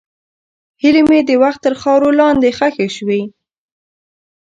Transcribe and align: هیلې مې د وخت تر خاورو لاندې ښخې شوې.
هیلې 0.81 1.01
مې 1.09 1.19
د 1.29 1.31
وخت 1.43 1.59
تر 1.65 1.73
خاورو 1.81 2.09
لاندې 2.19 2.49
ښخې 2.57 2.87
شوې. 2.97 3.21